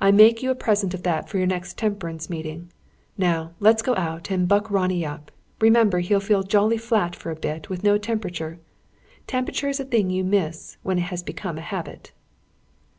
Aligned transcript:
I 0.00 0.12
make 0.12 0.42
you 0.42 0.50
a 0.50 0.54
present 0.54 0.94
of 0.94 1.02
that 1.02 1.28
for 1.28 1.36
your 1.36 1.46
next 1.46 1.76
temperance 1.76 2.30
meeting. 2.30 2.72
Now 3.18 3.52
let's 3.60 3.82
go 3.82 3.94
out 3.96 4.30
and 4.30 4.48
buck 4.48 4.70
Ronnie 4.70 5.04
up. 5.04 5.30
Remember, 5.60 5.98
he'll 5.98 6.20
feel 6.20 6.42
jolly 6.42 6.78
flat 6.78 7.14
for 7.14 7.30
a 7.30 7.36
bit, 7.36 7.68
with 7.68 7.84
no 7.84 7.98
temperature. 7.98 8.60
Temperature 9.26 9.68
is 9.68 9.78
a 9.78 9.84
thing 9.84 10.08
you 10.08 10.24
miss, 10.24 10.78
when 10.82 10.96
it 10.96 11.02
has 11.12 11.22
become 11.22 11.58
a 11.58 11.60
habit." 11.60 12.12